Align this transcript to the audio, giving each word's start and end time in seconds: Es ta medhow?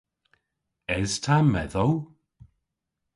Es 0.95 1.11
ta 1.23 1.37
medhow? 1.51 1.93